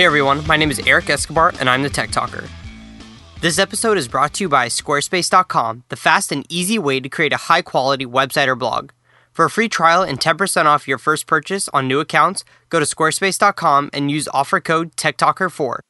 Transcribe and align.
Hey 0.00 0.06
everyone, 0.06 0.46
my 0.46 0.56
name 0.56 0.70
is 0.70 0.80
Eric 0.86 1.10
Escobar 1.10 1.52
and 1.60 1.68
I'm 1.68 1.82
the 1.82 1.90
Tech 1.90 2.10
Talker. 2.10 2.48
This 3.42 3.58
episode 3.58 3.98
is 3.98 4.08
brought 4.08 4.32
to 4.32 4.44
you 4.44 4.48
by 4.48 4.68
Squarespace.com, 4.68 5.84
the 5.90 5.96
fast 5.96 6.32
and 6.32 6.46
easy 6.48 6.78
way 6.78 7.00
to 7.00 7.08
create 7.10 7.34
a 7.34 7.48
high 7.52 7.60
quality 7.60 8.06
website 8.06 8.46
or 8.46 8.56
blog. 8.56 8.92
For 9.30 9.44
a 9.44 9.50
free 9.50 9.68
trial 9.68 10.02
and 10.02 10.18
10% 10.18 10.64
off 10.64 10.88
your 10.88 10.96
first 10.96 11.26
purchase 11.26 11.68
on 11.74 11.86
new 11.86 12.00
accounts, 12.00 12.46
go 12.70 12.78
to 12.78 12.86
squarespace.com 12.86 13.90
and 13.92 14.10
use 14.10 14.26
offer 14.32 14.58
code 14.58 14.96
TechTalker4. 14.96 15.80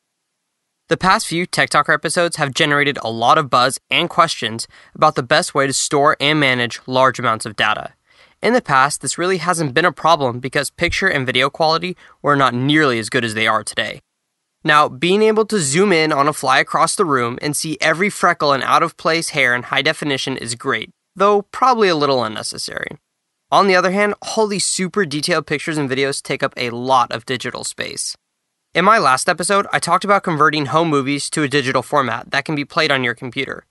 The 0.89 0.97
past 0.97 1.29
few 1.29 1.47
Tech 1.47 1.71
Talker 1.71 1.93
episodes 1.93 2.35
have 2.35 2.53
generated 2.53 2.99
a 3.03 3.13
lot 3.13 3.39
of 3.39 3.49
buzz 3.49 3.79
and 3.93 4.11
questions 4.11 4.67
about 4.93 5.15
the 5.15 5.23
best 5.23 5.55
way 5.55 5.69
to 5.69 5.73
store 5.73 6.17
and 6.19 6.41
manage 6.41 6.81
large 6.89 7.21
amounts 7.21 7.47
of 7.47 7.55
data. 7.55 7.95
In 8.43 8.55
the 8.55 8.63
past, 8.63 9.03
this 9.03 9.19
really 9.19 9.37
hasn't 9.37 9.75
been 9.75 9.85
a 9.85 9.93
problem 9.93 10.41
because 10.41 10.71
picture 10.71 11.09
and 11.09 11.27
video 11.27 11.51
quality 11.51 11.95
were 12.23 12.37
not 12.37 12.55
nearly 12.55 12.99
as 12.99 13.11
good 13.11 13.23
as 13.23 13.35
they 13.35 13.47
are 13.47 13.63
today. 13.63 14.01
Now, 14.65 14.89
being 14.89 15.21
able 15.23 15.45
to 15.47 15.59
zoom 15.59 15.93
in 15.93 16.11
on 16.11 16.27
a 16.27 16.33
fly 16.33 16.59
across 16.59 16.97
the 16.97 17.05
room 17.05 17.39
and 17.43 17.55
see 17.55 17.77
every 17.83 18.09
freckle 18.09 18.53
and 18.53 18.63
out 18.63 18.83
of 18.83 18.97
place 18.97 19.31
hair 19.31 19.55
in 19.55 19.65
high 19.65 19.83
definition 19.83 20.39
is 20.39 20.55
great, 20.55 20.89
though 21.15 21.43
probably 21.43 21.89
a 21.89 21.95
little 21.95 22.25
unnecessary. 22.25 22.97
On 23.51 23.67
the 23.67 23.77
other 23.77 23.91
hand, 23.91 24.15
all 24.23 24.47
these 24.47 24.65
super 24.65 25.05
detailed 25.05 25.47
pictures 25.47 25.77
and 25.77 25.91
videos 25.91 26.23
take 26.23 26.43
up 26.43 26.55
a 26.57 26.71
lot 26.71 27.13
of 27.13 27.27
digital 27.27 27.65
space. 27.65 28.17
In 28.73 28.87
my 28.87 28.99
last 28.99 29.29
episode, 29.29 29.67
I 29.71 29.81
talked 29.81 30.05
about 30.05 30.23
converting 30.23 30.67
home 30.67 30.89
movies 30.89 31.29
to 31.31 31.43
a 31.43 31.49
digital 31.49 31.83
format 31.83 32.31
that 32.31 32.47
can 32.47 32.55
be 32.55 32.65
played 32.65 32.91
on 32.91 33.05
your 33.05 33.15
computer. 33.15 33.67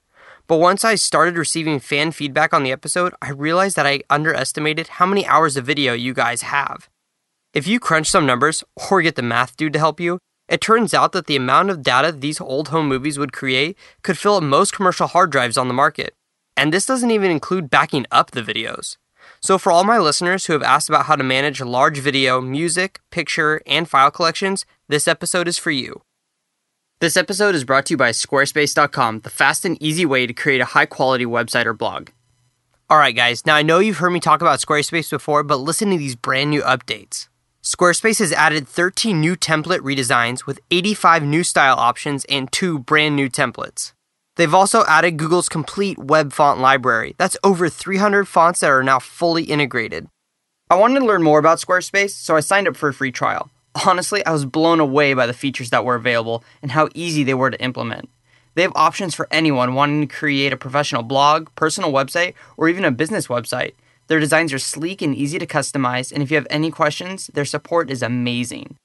But 0.49 0.58
once 0.58 0.84
I 0.84 0.95
started 0.95 1.38
receiving 1.38 1.80
fan 1.80 2.12
feedback 2.12 2.55
on 2.55 2.63
the 2.63 2.71
episode, 2.71 3.13
I 3.21 3.30
realized 3.30 3.76
that 3.76 3.85
I 3.85 4.02
underestimated 4.09 4.88
how 4.88 5.05
many 5.05 5.23
hours 5.27 5.55
of 5.55 5.66
video 5.67 5.94
you 5.94 6.12
guys 6.12 6.41
have. 6.41 6.89
If 7.53 7.67
you 7.67 7.80
crunch 7.80 8.09
some 8.09 8.25
numbers 8.25 8.64
or 8.89 9.03
get 9.03 9.16
the 9.16 9.22
math 9.22 9.56
dude 9.56 9.73
to 9.73 9.80
help 9.80 10.00
you, 10.00 10.17
it 10.47 10.59
turns 10.59 10.95
out 10.95 11.11
that 11.11 11.28
the 11.28 11.36
amount 11.36 11.69
of 11.69 11.83
data 11.83 12.11
these 12.11 12.41
old 12.41 12.69
home 12.69 12.88
movies 12.88 13.19
would 13.19 13.31
create 13.31 13.78
could 14.02 14.17
fill 14.17 14.38
up 14.38 14.44
most 14.44 14.73
commercial 14.73 15.06
hard 15.06 15.30
drives 15.30 15.56
on 15.56 15.67
the 15.67 15.73
market. 15.75 16.16
And 16.58 16.73
this 16.73 16.88
doesn't 16.88 17.11
even 17.11 17.30
include 17.30 17.69
backing 17.69 18.08
up 18.11 18.31
the 18.31 18.41
videos. 18.41 18.97
So, 19.41 19.59
for 19.59 19.72
all 19.72 19.84
my 19.84 20.00
listeners 20.00 20.47
who 20.47 20.53
have 20.53 20.63
asked 20.63 20.89
about 20.89 21.06
how 21.06 21.16
to 21.16 21.23
manage 21.23 21.61
large 21.61 22.00
video, 22.00 22.41
music, 22.41 23.02
picture, 23.11 23.61
and 23.67 23.88
file 23.88 24.09
collections, 24.09 24.66
this 24.88 25.08
episode 25.08 25.47
is 25.47 25.59
for 25.59 25.69
you. 25.69 26.02
This 27.02 27.16
episode 27.16 27.55
is 27.55 27.64
brought 27.64 27.86
to 27.86 27.94
you 27.94 27.97
by 27.97 28.09
Squarespace.com, 28.09 29.22
the 29.22 29.30
fast 29.30 29.64
and 29.64 29.81
easy 29.81 30.05
way 30.05 30.28
to 30.28 30.33
create 30.33 30.59
a 30.59 30.66
high 30.66 30.86
quality 30.86 31.25
website 31.25 31.66
or 31.66 31.72
blog. 31.72 32.09
Alright, 32.91 33.16
guys, 33.16 33.45
now 33.45 33.56
I 33.56 33.61
know 33.61 33.80
you've 33.80 34.00
heard 34.00 34.09
me 34.09 34.19
talk 34.19 34.41
about 34.41 34.59
Squarespace 34.59 35.09
before, 35.09 35.41
but 35.44 35.61
listen 35.61 35.91
to 35.91 35.97
these 35.97 36.17
brand 36.17 36.50
new 36.50 36.61
updates. 36.61 37.30
Squarespace 37.64 38.19
has 38.19 38.33
added 38.33 38.67
13 38.67 39.17
new 39.17 39.38
template 39.38 39.80
redesigns 39.80 40.45
with 40.45 40.59
85 40.72 41.23
new 41.23 41.41
style 41.41 41.78
options 41.78 42.25
and 42.25 42.52
two 42.52 42.80
brand 42.80 43.16
new 43.16 43.30
templates. 43.30 43.94
They've 44.36 44.53
also 44.53 44.84
added 44.86 45.16
Google's 45.16 45.47
complete 45.47 45.97
web 45.97 46.34
font 46.34 46.59
library. 46.59 47.16
That's 47.17 47.38
over 47.45 47.69
300 47.69 48.28
fonts 48.28 48.59
that 48.59 48.72
are 48.72 48.84
now 48.84 49.00
fully 49.00 49.45
integrated. 49.45 50.09
I 50.69 50.75
wanted 50.75 51.00
to 51.00 51.06
learn 51.06 51.23
more 51.23 51.39
about 51.39 51.59
Squarespace, 51.59 52.11
so 52.11 52.36
I 52.36 52.41
signed 52.41 52.67
up 52.67 52.75
for 52.75 52.89
a 52.89 52.94
free 52.94 53.13
trial. 53.13 53.50
Honestly, 53.86 54.25
I 54.25 54.31
was 54.31 54.45
blown 54.45 54.80
away 54.80 55.14
by 55.14 55.25
the 55.25 55.34
features 55.34 55.70
that 55.70 55.86
were 55.86 55.95
available 55.95 56.44
and 56.62 56.72
how 56.72 56.89
easy 56.94 57.23
they 57.23 57.34
were 57.34 57.52
to 57.52 57.62
implement. 57.62 58.09
They 58.56 58.64
have 58.64 58.73
options 58.75 59.16
for 59.16 59.28
anyone 59.31 59.75
wanting 59.75 60.08
to 60.08 60.14
create 60.14 60.52
a 60.52 60.58
professional 60.58 61.03
blog, 61.03 61.48
personal 61.56 61.92
website, 61.92 62.34
or 62.58 62.67
even 62.67 62.84
a 62.84 62.92
business 62.92 63.28
website. 63.28 63.73
Their 64.08 64.20
designs 64.20 64.52
are 64.53 64.59
sleek 64.59 65.02
and 65.02 65.16
easy 65.16 65.38
to 65.38 65.45
customize, 65.45 66.12
and 66.12 66.23
if 66.23 66.31
you 66.31 66.36
have 66.36 66.47
any 66.50 66.72
questions, 66.72 67.28
their 67.28 67.45
support 67.45 67.92
is 67.92 68.02
amazing. 68.02 68.75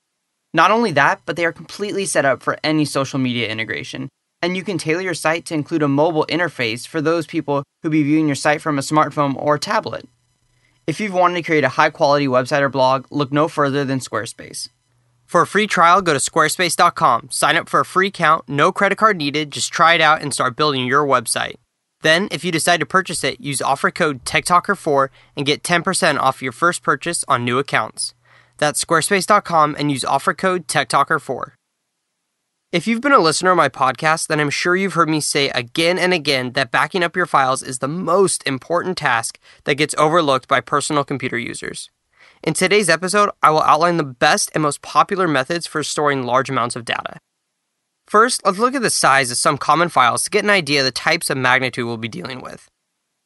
Not 0.53 0.71
only 0.71 0.93
that, 0.93 1.23
but 1.25 1.37
they 1.37 1.47
are 1.47 1.53
completely 1.53 2.05
set 2.05 2.25
up 2.25 2.43
for 2.43 2.59
any 2.63 2.85
social 2.85 3.19
media 3.19 3.49
integration, 3.49 4.11
and 4.43 4.57
you 4.57 4.63
can 4.63 4.77
tailor 4.77 5.01
your 5.01 5.15
site 5.15 5.47
to 5.47 5.55
include 5.55 5.83
a 5.83 5.89
mobile 5.89 6.27
interface 6.29 6.87
for 6.87 7.01
those 7.01 7.27
people 7.27 7.65
who 7.83 7.91
be 7.91 8.03
viewing 8.03 8.27
your 8.27 8.37
site 8.37 8.61
from 8.61 8.79
a 8.79 8.83
smartphone 8.83 9.35
or 9.35 9.57
tablet. 9.57 10.07
If 10.87 11.01
you've 11.01 11.15
wanted 11.15 11.37
to 11.37 11.43
create 11.43 11.65
a 11.65 11.71
high 11.71 11.89
quality 11.89 12.27
website 12.27 12.61
or 12.61 12.69
blog, 12.69 13.07
look 13.11 13.33
no 13.33 13.49
further 13.49 13.87
than 13.87 14.01
Squarespace. 14.01 14.69
For 15.25 15.43
a 15.43 15.47
free 15.47 15.67
trial, 15.67 16.01
go 16.03 16.13
to 16.13 16.19
squarespace.com, 16.19 17.29
sign 17.31 17.57
up 17.57 17.69
for 17.69 17.81
a 17.81 17.85
free 17.85 18.09
account, 18.09 18.49
no 18.49 18.71
credit 18.71 18.99
card 18.99 19.17
needed, 19.17 19.51
just 19.51 19.73
try 19.73 19.95
it 19.95 20.01
out 20.01 20.23
and 20.23 20.33
start 20.33 20.57
building 20.57 20.87
your 20.87 21.05
website. 21.05 21.57
Then, 22.03 22.29
if 22.31 22.45
you 22.45 22.53
decide 22.53 22.81
to 22.81 22.87
purchase 22.87 23.25
it, 23.25 23.41
use 23.41 23.63
offer 23.63 23.91
code 23.91 24.25
TechTalker4 24.25 25.09
and 25.37 25.47
get 25.47 25.63
10% 25.63 26.19
off 26.19 26.43
your 26.43 26.53
first 26.53 26.83
purchase 26.83 27.25
on 27.27 27.45
new 27.45 27.59
accounts. 27.59 28.15
That's 28.59 28.85
squarespace.com 28.85 29.77
and 29.79 29.91
use 29.91 30.05
offer 30.05 30.35
code 30.35 30.69
TechTalker4. 30.69 31.53
If 32.71 32.87
you've 32.87 33.01
been 33.01 33.13
a 33.13 33.19
listener 33.19 33.53
of 33.53 33.57
my 33.57 33.69
podcast, 33.69 34.27
then 34.27 34.41
I'm 34.41 34.51
sure 34.51 34.75
you've 34.75 34.95
heard 34.95 35.09
me 35.09 35.21
say 35.21 35.49
again 35.51 35.97
and 35.97 36.13
again 36.13 36.53
that 36.53 36.73
backing 36.73 37.05
up 37.05 37.17
your 37.17 37.25
files 37.25 37.63
is 37.63 37.79
the 37.79 37.89
most 37.89 38.45
important 38.47 38.99
task 38.99 39.39
that 39.63 39.77
gets 39.77 39.95
overlooked 39.97 40.49
by 40.49 40.61
personal 40.61 41.05
computer 41.05 41.39
users. 41.39 41.89
In 42.45 42.53
today's 42.53 42.91
episode, 42.91 43.31
I 43.43 43.49
will 43.49 43.63
outline 43.63 43.97
the 43.97 44.05
best 44.05 44.51
and 44.53 44.63
most 44.63 44.83
popular 44.83 45.27
methods 45.27 45.67
for 45.67 45.83
storing 45.83 46.25
large 46.25 46.51
amounts 46.51 46.77
of 46.77 46.85
data. 46.85 47.17
First, 48.07 48.45
let's 48.45 48.59
look 48.59 48.75
at 48.75 48.83
the 48.83 48.91
size 48.91 49.31
of 49.31 49.39
some 49.39 49.57
common 49.57 49.89
files 49.89 50.25
to 50.25 50.31
get 50.31 50.45
an 50.45 50.51
idea 50.51 50.81
of 50.81 50.85
the 50.85 50.93
types 50.93 51.31
of 51.31 51.39
magnitude 51.39 51.87
we'll 51.87 51.97
be 51.97 52.07
dealing 52.07 52.43
with. 52.43 52.69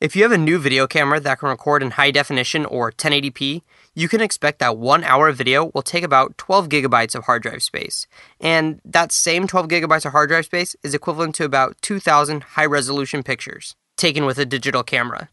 If 0.01 0.15
you 0.15 0.23
have 0.23 0.31
a 0.31 0.39
new 0.39 0.57
video 0.61 0.87
camera 0.87 1.19
that 1.19 1.41
can 1.41 1.49
record 1.49 1.83
in 1.83 1.91
high 1.91 2.13
definition 2.13 2.65
or 2.65 2.93
1080p, 2.93 3.63
you 3.93 4.09
can 4.09 4.21
expect 4.21 4.61
that 4.61 4.79
one 4.79 5.03
hour 5.03 5.27
of 5.27 5.37
video 5.37 5.73
will 5.75 5.83
take 5.83 6.05
about 6.05 6.39
12 6.39 6.69
gigabytes 6.69 7.17
of 7.17 7.25
hard 7.25 7.43
drive 7.43 7.65
space. 7.65 8.07
And 8.41 8.81
that 8.85 9.11
same 9.11 9.49
12 9.49 9.67
gigabytes 9.67 10.07
of 10.07 10.13
hard 10.13 10.29
drive 10.29 10.45
space 10.45 10.77
is 10.85 10.95
equivalent 10.95 11.35
to 11.35 11.45
about 11.45 11.77
2,000 11.83 12.45
high 12.55 12.67
resolution 12.67 13.25
pictures 13.25 13.75
taken 13.97 14.27
with 14.27 14.39
a 14.39 14.47
digital 14.47 14.85
camera. 14.85 15.29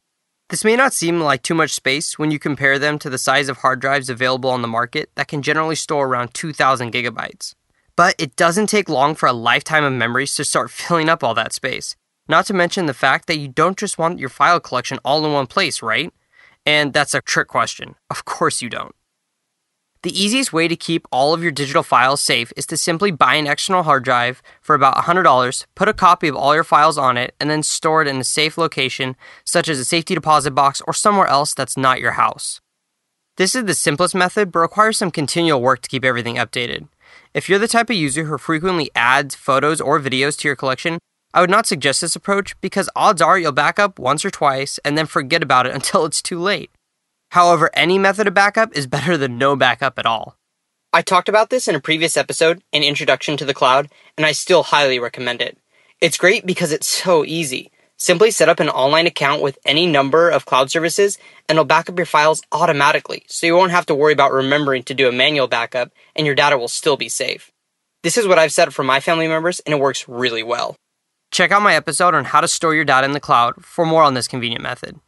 This 0.50 0.63
may 0.63 0.75
not 0.75 0.94
seem 0.94 1.22
like 1.22 1.41
too 1.41 1.56
much 1.56 1.72
space 1.72 2.19
when 2.19 2.29
you 2.29 2.38
compare 2.38 2.78
them 2.78 3.00
to 3.00 3.09
the 3.09 3.17
size 3.17 3.50
of 3.50 3.57
hard 3.57 3.79
drives 3.79 4.11
available 4.11 4.51
on 4.51 4.61
the 4.61 4.67
market 4.67 5.09
that 5.16 5.28
can 5.28 5.41
generally 5.41 5.75
store 5.75 6.06
around 6.06 6.35
2,000 6.35 6.94
gigabytes. 6.94 7.56
But 7.95 8.13
it 8.19 8.35
doesn't 8.35 8.67
take 8.67 8.88
long 8.88 9.16
for 9.16 9.28
a 9.28 9.33
lifetime 9.33 9.83
of 9.83 9.94
memories 9.94 10.35
to 10.35 10.45
start 10.45 10.69
filling 10.72 11.09
up 11.09 11.23
all 11.23 11.33
that 11.33 11.53
space. 11.53 11.95
Not 12.28 12.45
to 12.47 12.53
mention 12.53 12.85
the 12.85 12.94
fact 12.94 13.25
that 13.25 13.38
you 13.38 13.47
don't 13.47 13.78
just 13.78 13.97
want 13.97 14.19
your 14.19 14.29
file 14.29 14.59
collection 14.59 15.00
all 15.03 15.25
in 15.25 15.33
one 15.33 15.47
place, 15.47 15.81
right? 15.81 16.13
And 16.63 16.94
that's 16.94 17.16
a 17.16 17.22
trick 17.22 17.47
question. 17.47 17.95
Of 18.12 18.25
course 18.25 18.62
you 18.62 18.69
don't. 18.69 18.95
The 20.06 20.24
easiest 20.24 20.54
way 20.54 20.68
to 20.68 20.76
keep 20.76 21.08
all 21.12 21.34
of 21.34 21.42
your 21.42 21.52
digital 21.52 21.82
files 21.82 22.22
safe 22.22 22.54
is 22.56 22.68
to 22.68 22.78
simply 22.78 23.10
buy 23.10 23.34
an 23.34 23.48
external 23.48 23.82
hard 23.82 24.04
drive 24.04 24.44
for 24.62 24.76
about 24.76 24.98
$100, 24.98 25.66
put 25.74 25.90
a 25.90 25.96
copy 25.96 26.28
of 26.28 26.36
all 26.36 26.54
your 26.54 26.64
files 26.64 26.96
on 26.96 27.18
it, 27.18 27.34
and 27.40 27.50
then 27.50 27.64
store 27.64 28.04
it 28.04 28.08
in 28.08 28.18
a 28.18 28.24
safe 28.24 28.56
location, 28.56 29.16
such 29.46 29.68
as 29.68 29.80
a 29.80 29.84
safety 29.84 30.14
deposit 30.14 30.52
box 30.52 30.80
or 30.86 30.94
somewhere 30.94 31.26
else 31.26 31.56
that's 31.56 31.76
not 31.76 32.00
your 32.00 32.12
house. 32.12 32.62
This 33.38 33.56
is 33.56 33.66
the 33.66 33.74
simplest 33.74 34.14
method, 34.14 34.52
but 34.52 34.60
requires 34.60 34.96
some 34.96 35.10
continual 35.10 35.60
work 35.60 35.82
to 35.82 35.90
keep 35.90 36.06
everything 36.06 36.36
updated. 36.36 36.88
If 37.34 37.50
you're 37.50 37.58
the 37.58 37.68
type 37.68 37.90
of 37.90 37.96
user 37.96 38.26
who 38.26 38.38
frequently 38.38 38.92
adds 38.94 39.34
photos 39.34 39.82
or 39.82 40.00
videos 40.00 40.38
to 40.38 40.48
your 40.48 40.56
collection, 40.56 41.00
I 41.34 41.42
would 41.42 41.50
not 41.50 41.66
suggest 41.66 42.02
this 42.02 42.16
approach 42.16 42.54
because 42.62 42.92
odds 42.96 43.24
are 43.24 43.40
you'll 43.40 43.54
back 43.54 43.80
up 43.80 43.98
once 43.98 44.24
or 44.24 44.30
twice 44.30 44.80
and 44.86 44.96
then 44.96 45.08
forget 45.08 45.42
about 45.42 45.66
it 45.66 45.74
until 45.74 46.06
it's 46.06 46.22
too 46.22 46.40
late. 46.40 46.70
However, 47.35 47.69
any 47.73 48.00
method 48.00 48.28
of 48.28 48.34
backup 48.34 48.73
is 48.78 48.88
better 48.88 49.18
than 49.18 49.38
no 49.38 49.57
backup 49.57 50.00
at 50.00 50.06
all. 50.06 50.38
I 50.94 51.01
talked 51.01 51.28
about 51.28 51.50
this 51.50 51.68
in 51.68 51.75
a 51.75 51.81
previous 51.81 52.16
episode, 52.16 52.63
an 52.72 52.81
introduction 52.81 53.35
to 53.35 53.44
the 53.44 53.53
cloud, 53.53 53.90
and 54.16 54.25
I 54.25 54.31
still 54.31 54.63
highly 54.63 55.00
recommend 55.00 55.41
it. 55.41 55.57
It's 56.00 56.18
great 56.18 56.45
because 56.45 56.72
it's 56.72 56.88
so 56.88 57.25
easy. 57.25 57.74
Simply 57.97 58.31
set 58.31 58.47
up 58.47 58.62
an 58.62 58.69
online 58.69 59.06
account 59.06 59.41
with 59.41 59.59
any 59.66 59.85
number 59.85 60.29
of 60.29 60.45
cloud 60.45 60.72
services 60.72 61.18
and 61.50 61.57
it'll 61.57 61.66
back 61.66 61.90
up 61.90 61.97
your 62.00 62.06
files 62.06 62.42
automatically, 62.54 63.25
so 63.27 63.45
you 63.45 63.56
won't 63.57 63.71
have 63.71 63.86
to 63.88 63.95
worry 63.95 64.13
about 64.13 64.31
remembering 64.31 64.83
to 64.83 64.94
do 64.94 65.10
a 65.10 65.12
manual 65.12 65.50
backup 65.50 65.92
and 66.15 66.25
your 66.25 66.36
data 66.36 66.57
will 66.57 66.69
still 66.69 66.95
be 66.95 67.10
safe. 67.10 67.51
This 68.01 68.18
is 68.18 68.27
what 68.30 68.39
I've 68.39 68.54
set 68.54 68.69
up 68.69 68.74
for 68.74 68.86
my 68.86 69.01
family 69.01 69.27
members 69.27 69.60
and 69.60 69.74
it 69.74 69.81
works 69.81 70.07
really 70.07 70.44
well. 70.44 70.77
Check 71.31 71.51
out 71.51 71.62
my 71.62 71.75
episode 71.75 72.15
on 72.15 72.24
how 72.24 72.39
to 72.39 72.48
store 72.48 72.74
your 72.74 72.86
data 72.86 73.04
in 73.04 73.12
the 73.12 73.19
cloud 73.19 73.56
for 73.65 73.86
more 73.86 74.04
on 74.04 74.13
this 74.13 74.30
convenient 74.30 74.63
method. 74.63 75.01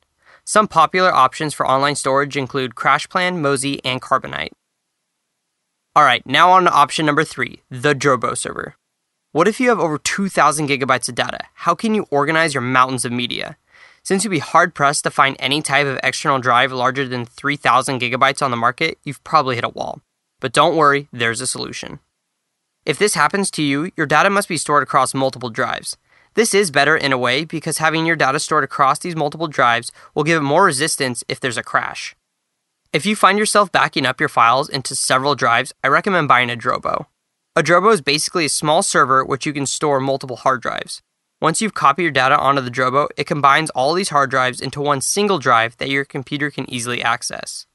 Some 0.50 0.70
popular 0.70 1.14
options 1.14 1.54
for 1.54 1.68
online 1.68 1.96
storage 1.96 2.38
include 2.38 2.74
CrashPlan, 2.74 3.40
Mozy, 3.40 3.82
and 3.84 4.02
Carbonite. 4.02 4.54
Alright, 5.94 6.26
now 6.26 6.52
on 6.52 6.64
to 6.64 6.72
option 6.72 7.06
number 7.06 7.26
three 7.26 7.64
the 7.70 7.94
Drobo 7.94 8.38
server. 8.38 8.76
What 9.34 9.50
if 9.50 9.60
you 9.60 9.68
have 9.68 9.82
over 9.82 9.98
2,000 9.98 10.70
gigabytes 10.70 11.10
of 11.10 11.16
data? 11.16 11.40
How 11.54 11.76
can 11.76 11.94
you 11.94 12.08
organize 12.12 12.54
your 12.54 12.62
mountains 12.62 13.04
of 13.04 13.12
media? 13.12 13.58
Since 14.04 14.24
you'd 14.24 14.30
be 14.30 14.40
hard 14.40 14.74
pressed 14.74 15.04
to 15.04 15.12
find 15.12 15.36
any 15.38 15.62
type 15.62 15.86
of 15.86 16.00
external 16.02 16.40
drive 16.40 16.72
larger 16.72 17.06
than 17.06 17.26
3,000 17.26 18.00
gigabytes 18.00 18.42
on 18.42 18.50
the 18.50 18.56
market, 18.56 18.98
you've 19.04 19.26
probably 19.26 19.56
hit 19.56 19.66
a 19.66 19.70
wall. 19.70 20.00
But 20.40 20.54
don't 20.54 20.78
worry, 20.78 21.10
there's 21.12 21.42
a 21.42 21.48
solution. 21.48 22.00
If 22.86 22.98
this 22.98 23.16
happens 23.16 23.52
to 23.52 23.62
you, 23.62 23.92
your 23.98 24.08
data 24.08 24.30
must 24.30 24.48
be 24.48 24.56
stored 24.56 24.84
across 24.84 25.14
multiple 25.14 25.50
drives. 25.50 25.98
This 26.38 26.54
is 26.54 26.69
better 26.69 26.95
in 26.95 27.12
a 27.12 27.18
way 27.18 27.45
because 27.45 27.80
having 27.80 28.06
your 28.06 28.16
data 28.16 28.39
stored 28.39 28.63
across 28.63 29.00
these 29.00 29.16
multiple 29.16 29.48
drives 29.48 29.92
will 30.13 30.24
give 30.24 30.38
it 30.38 30.45
more 30.45 30.66
resistance 30.66 31.24
if 31.28 31.39
there's 31.39 31.57
a 31.57 31.63
crash. 31.63 32.16
If 32.94 33.07
you 33.07 33.16
find 33.16 33.39
yourself 33.39 33.72
backing 33.72 34.06
up 34.06 34.19
your 34.19 34.30
files 34.30 34.69
into 34.69 34.95
several 34.95 35.34
drives, 35.34 35.74
I 35.84 35.88
recommend 35.88 36.28
buying 36.28 36.51
a 36.51 36.56
Drobo. 36.56 37.07
A 37.56 37.63
Drobo 37.63 37.92
is 37.92 38.01
basically 38.01 38.45
a 38.45 38.50
small 38.50 38.84
server 38.84 39.25
which 39.25 39.48
you 39.48 39.51
can 39.51 39.66
store 39.66 40.00
multiple 40.00 40.36
hard 40.36 40.62
drives. 40.62 41.01
Once 41.42 41.60
you've 41.60 41.74
copied 41.74 42.04
your 42.04 42.12
data 42.12 42.38
onto 42.38 42.62
the 42.62 42.69
Drobo, 42.69 43.07
it 43.18 43.25
combines 43.25 43.72
all 43.72 43.95
these 43.95 44.10
hard 44.10 44.30
drives 44.30 44.62
into 44.62 44.80
one 44.80 45.01
single 45.01 45.40
drive 45.40 45.75
that 45.78 45.90
your 45.90 46.06
computer 46.06 46.51
can 46.51 46.69
easily 46.69 47.01
access. 47.01 47.66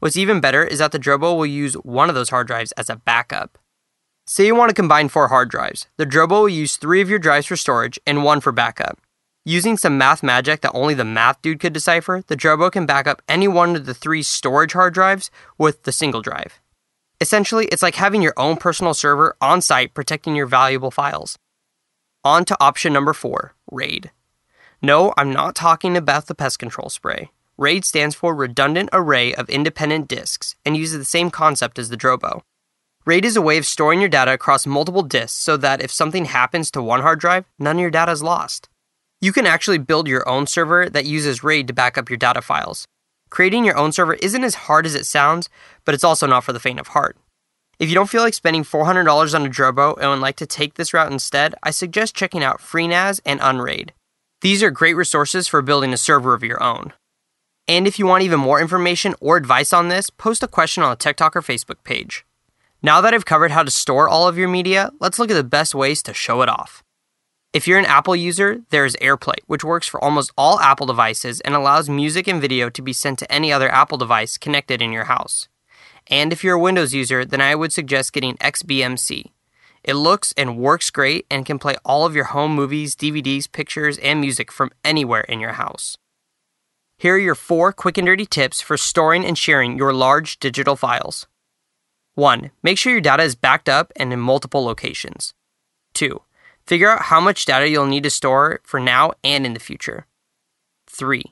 What's 0.00 0.16
even 0.16 0.40
better 0.40 0.64
is 0.64 0.80
that 0.80 0.90
the 0.90 0.98
Drobo 0.98 1.36
will 1.36 1.46
use 1.46 1.74
one 1.74 2.08
of 2.08 2.16
those 2.16 2.30
hard 2.30 2.48
drives 2.48 2.72
as 2.72 2.90
a 2.90 2.96
backup. 2.96 3.58
Say 4.30 4.44
you 4.44 4.54
want 4.54 4.68
to 4.68 4.74
combine 4.74 5.08
four 5.08 5.28
hard 5.28 5.48
drives. 5.48 5.86
The 5.96 6.04
Drobo 6.04 6.42
will 6.42 6.48
use 6.50 6.76
three 6.76 7.00
of 7.00 7.08
your 7.08 7.18
drives 7.18 7.46
for 7.46 7.56
storage 7.56 7.98
and 8.06 8.22
one 8.22 8.42
for 8.42 8.52
backup. 8.52 9.00
Using 9.46 9.78
some 9.78 9.96
math 9.96 10.22
magic 10.22 10.60
that 10.60 10.74
only 10.74 10.92
the 10.92 11.02
math 11.02 11.40
dude 11.40 11.60
could 11.60 11.72
decipher, 11.72 12.22
the 12.26 12.36
Drobo 12.36 12.70
can 12.70 12.84
back 12.84 13.06
up 13.06 13.22
any 13.26 13.48
one 13.48 13.74
of 13.74 13.86
the 13.86 13.94
three 13.94 14.22
storage 14.22 14.74
hard 14.74 14.92
drives 14.92 15.30
with 15.56 15.84
the 15.84 15.92
single 15.92 16.20
drive. 16.20 16.60
Essentially, 17.22 17.68
it's 17.72 17.82
like 17.82 17.94
having 17.94 18.20
your 18.20 18.34
own 18.36 18.58
personal 18.58 18.92
server 18.92 19.34
on 19.40 19.62
site 19.62 19.94
protecting 19.94 20.36
your 20.36 20.44
valuable 20.44 20.90
files. 20.90 21.38
On 22.22 22.44
to 22.44 22.56
option 22.62 22.92
number 22.92 23.14
four 23.14 23.54
RAID. 23.72 24.10
No, 24.82 25.14
I'm 25.16 25.32
not 25.32 25.54
talking 25.54 25.96
about 25.96 26.26
the 26.26 26.34
pest 26.34 26.58
control 26.58 26.90
spray. 26.90 27.30
RAID 27.56 27.86
stands 27.86 28.14
for 28.14 28.34
Redundant 28.34 28.90
Array 28.92 29.34
of 29.34 29.48
Independent 29.48 30.06
Disks 30.06 30.54
and 30.66 30.76
uses 30.76 30.98
the 30.98 31.06
same 31.06 31.30
concept 31.30 31.78
as 31.78 31.88
the 31.88 31.96
Drobo. 31.96 32.42
RAID 33.08 33.24
is 33.24 33.36
a 33.36 33.40
way 33.40 33.56
of 33.56 33.64
storing 33.64 34.00
your 34.00 34.10
data 34.10 34.34
across 34.34 34.66
multiple 34.66 35.02
disks 35.02 35.38
so 35.38 35.56
that 35.56 35.80
if 35.80 35.90
something 35.90 36.26
happens 36.26 36.70
to 36.70 36.82
one 36.82 37.00
hard 37.00 37.18
drive, 37.18 37.46
none 37.58 37.76
of 37.76 37.80
your 37.80 37.90
data 37.90 38.12
is 38.12 38.22
lost. 38.22 38.68
You 39.22 39.32
can 39.32 39.46
actually 39.46 39.78
build 39.78 40.06
your 40.06 40.28
own 40.28 40.46
server 40.46 40.90
that 40.90 41.06
uses 41.06 41.42
RAID 41.42 41.68
to 41.68 41.72
back 41.72 41.96
up 41.96 42.10
your 42.10 42.18
data 42.18 42.42
files. 42.42 42.84
Creating 43.30 43.64
your 43.64 43.78
own 43.78 43.92
server 43.92 44.12
isn't 44.12 44.44
as 44.44 44.66
hard 44.66 44.84
as 44.84 44.94
it 44.94 45.06
sounds, 45.06 45.48
but 45.86 45.94
it's 45.94 46.04
also 46.04 46.26
not 46.26 46.44
for 46.44 46.52
the 46.52 46.60
faint 46.60 46.78
of 46.78 46.88
heart. 46.88 47.16
If 47.78 47.88
you 47.88 47.94
don't 47.94 48.10
feel 48.10 48.20
like 48.20 48.34
spending 48.34 48.62
$400 48.62 49.34
on 49.34 49.46
a 49.46 49.48
Drobo 49.48 49.96
and 49.98 50.10
would 50.10 50.20
like 50.20 50.36
to 50.36 50.46
take 50.46 50.74
this 50.74 50.92
route 50.92 51.10
instead, 51.10 51.54
I 51.62 51.70
suggest 51.70 52.14
checking 52.14 52.44
out 52.44 52.60
FreeNAS 52.60 53.22
and 53.24 53.40
Unraid. 53.42 53.94
These 54.42 54.62
are 54.62 54.70
great 54.70 54.96
resources 54.96 55.48
for 55.48 55.62
building 55.62 55.94
a 55.94 55.96
server 55.96 56.34
of 56.34 56.44
your 56.44 56.62
own. 56.62 56.92
And 57.66 57.86
if 57.86 57.98
you 57.98 58.06
want 58.06 58.24
even 58.24 58.38
more 58.38 58.60
information 58.60 59.14
or 59.18 59.38
advice 59.38 59.72
on 59.72 59.88
this, 59.88 60.10
post 60.10 60.42
a 60.42 60.46
question 60.46 60.82
on 60.82 60.90
the 60.90 60.96
Tech 60.96 61.16
Talker 61.16 61.40
Facebook 61.40 61.82
page. 61.84 62.26
Now 62.80 63.00
that 63.00 63.12
I've 63.12 63.24
covered 63.24 63.50
how 63.50 63.64
to 63.64 63.72
store 63.72 64.08
all 64.08 64.28
of 64.28 64.38
your 64.38 64.48
media, 64.48 64.92
let's 65.00 65.18
look 65.18 65.32
at 65.32 65.34
the 65.34 65.42
best 65.42 65.74
ways 65.74 66.00
to 66.04 66.14
show 66.14 66.42
it 66.42 66.48
off. 66.48 66.84
If 67.52 67.66
you're 67.66 67.78
an 67.78 67.84
Apple 67.86 68.14
user, 68.14 68.60
there 68.70 68.84
is 68.84 68.96
AirPlay, 69.02 69.38
which 69.46 69.64
works 69.64 69.88
for 69.88 70.02
almost 70.02 70.30
all 70.38 70.60
Apple 70.60 70.86
devices 70.86 71.40
and 71.40 71.56
allows 71.56 71.88
music 71.88 72.28
and 72.28 72.40
video 72.40 72.70
to 72.70 72.82
be 72.82 72.92
sent 72.92 73.18
to 73.18 73.32
any 73.32 73.52
other 73.52 73.68
Apple 73.68 73.98
device 73.98 74.38
connected 74.38 74.80
in 74.80 74.92
your 74.92 75.04
house. 75.04 75.48
And 76.06 76.32
if 76.32 76.44
you're 76.44 76.54
a 76.54 76.60
Windows 76.60 76.94
user, 76.94 77.24
then 77.24 77.40
I 77.40 77.56
would 77.56 77.72
suggest 77.72 78.12
getting 78.12 78.36
XBMC. 78.36 79.24
It 79.82 79.94
looks 79.94 80.32
and 80.36 80.56
works 80.56 80.90
great 80.90 81.26
and 81.28 81.44
can 81.44 81.58
play 81.58 81.74
all 81.84 82.06
of 82.06 82.14
your 82.14 82.26
home 82.26 82.54
movies, 82.54 82.94
DVDs, 82.94 83.50
pictures, 83.50 83.98
and 83.98 84.20
music 84.20 84.52
from 84.52 84.70
anywhere 84.84 85.22
in 85.22 85.40
your 85.40 85.54
house. 85.54 85.96
Here 86.96 87.16
are 87.16 87.18
your 87.18 87.34
four 87.34 87.72
quick 87.72 87.98
and 87.98 88.06
dirty 88.06 88.26
tips 88.26 88.60
for 88.60 88.76
storing 88.76 89.24
and 89.24 89.36
sharing 89.36 89.76
your 89.76 89.92
large 89.92 90.38
digital 90.38 90.76
files. 90.76 91.26
1. 92.18 92.50
Make 92.64 92.78
sure 92.78 92.90
your 92.90 93.00
data 93.00 93.22
is 93.22 93.36
backed 93.36 93.68
up 93.68 93.92
and 93.94 94.12
in 94.12 94.18
multiple 94.18 94.64
locations. 94.64 95.34
2. 95.94 96.20
Figure 96.66 96.90
out 96.90 97.02
how 97.02 97.20
much 97.20 97.44
data 97.44 97.68
you'll 97.68 97.86
need 97.86 98.02
to 98.02 98.10
store 98.10 98.60
for 98.64 98.80
now 98.80 99.12
and 99.22 99.46
in 99.46 99.54
the 99.54 99.60
future. 99.60 100.04
3. 100.88 101.22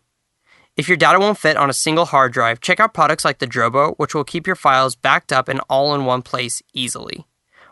If 0.76 0.86
your 0.86 0.96
data 0.96 1.18
won't 1.18 1.38
fit 1.38 1.56
on 1.56 1.68
a 1.68 1.72
single 1.72 2.04
hard 2.04 2.32
drive, 2.32 2.60
check 2.60 2.78
out 2.78 2.94
products 2.94 3.24
like 3.24 3.40
the 3.40 3.48
Drobo, 3.48 3.96
which 3.96 4.14
will 4.14 4.22
keep 4.22 4.46
your 4.46 4.54
files 4.54 4.94
backed 4.94 5.32
up 5.32 5.48
and 5.48 5.60
all 5.68 5.92
in 5.92 6.04
one 6.04 6.22
place 6.22 6.62
easily. 6.72 7.26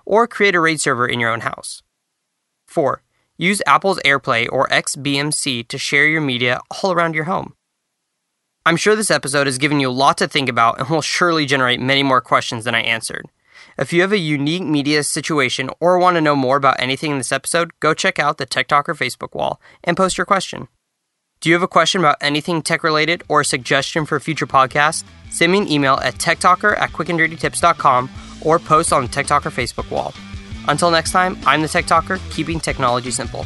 Or 0.04 0.26
create 0.26 0.56
a 0.56 0.60
RAID 0.60 0.80
server 0.80 1.06
in 1.06 1.20
your 1.20 1.32
own 1.32 1.42
house. 1.42 1.84
4. 2.66 3.00
Use 3.38 3.62
Apple's 3.64 4.00
AirPlay 4.04 4.48
or 4.50 4.66
XBMC 4.70 5.68
to 5.68 5.78
share 5.78 6.08
your 6.08 6.20
media 6.20 6.58
all 6.82 6.90
around 6.90 7.14
your 7.14 7.24
home. 7.24 7.54
I'm 8.66 8.78
sure 8.78 8.96
this 8.96 9.10
episode 9.10 9.46
has 9.46 9.58
given 9.58 9.78
you 9.78 9.90
a 9.90 9.92
lot 9.92 10.16
to 10.18 10.26
think 10.26 10.48
about 10.48 10.80
and 10.80 10.88
will 10.88 11.02
surely 11.02 11.44
generate 11.44 11.80
many 11.80 12.02
more 12.02 12.22
questions 12.22 12.64
than 12.64 12.74
I 12.74 12.80
answered. 12.80 13.26
If 13.76 13.92
you 13.92 14.00
have 14.00 14.12
a 14.12 14.18
unique 14.18 14.62
media 14.62 15.02
situation 15.02 15.68
or 15.80 15.98
want 15.98 16.16
to 16.16 16.22
know 16.22 16.34
more 16.34 16.56
about 16.56 16.80
anything 16.80 17.10
in 17.10 17.18
this 17.18 17.32
episode, 17.32 17.78
go 17.80 17.92
check 17.92 18.18
out 18.18 18.38
the 18.38 18.46
Tech 18.46 18.68
Talker 18.68 18.94
Facebook 18.94 19.34
wall 19.34 19.60
and 19.82 19.98
post 19.98 20.16
your 20.16 20.24
question. 20.24 20.68
Do 21.40 21.50
you 21.50 21.54
have 21.54 21.62
a 21.62 21.68
question 21.68 22.00
about 22.00 22.16
anything 22.22 22.62
tech 22.62 22.82
related 22.82 23.22
or 23.28 23.42
a 23.42 23.44
suggestion 23.44 24.06
for 24.06 24.16
a 24.16 24.20
future 24.20 24.46
podcast? 24.46 25.04
Send 25.30 25.52
me 25.52 25.58
an 25.58 25.70
email 25.70 25.96
at 25.96 26.14
techtalker 26.14 26.78
at 26.80 26.92
quickanddirtytips.com 26.92 28.08
or 28.40 28.58
post 28.58 28.94
on 28.94 29.02
the 29.02 29.08
Tech 29.08 29.26
Talker 29.26 29.50
Facebook 29.50 29.90
wall. 29.90 30.14
Until 30.68 30.90
next 30.90 31.10
time, 31.10 31.36
I'm 31.44 31.60
the 31.60 31.68
Tech 31.68 31.84
Talker, 31.84 32.18
keeping 32.30 32.60
technology 32.60 33.10
simple. 33.10 33.44